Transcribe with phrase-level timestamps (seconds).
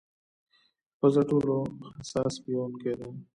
[0.99, 1.55] پزه ټولو
[1.97, 3.09] حساس بویونکې ده.